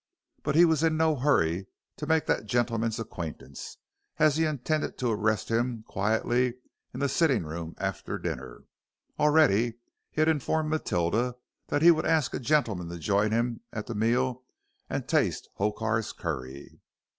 [0.41, 1.67] But he was in no hurry
[1.97, 3.77] to make that gentleman's acquaintance,
[4.17, 6.55] as he intended to arrest him quietly
[6.91, 8.63] in the sitting room after dinner.
[9.19, 9.75] Already
[10.09, 11.35] he had informed Matilda
[11.67, 14.41] that he would ask a gentleman to join him at the meal
[14.89, 16.81] and taste Hokar's curry.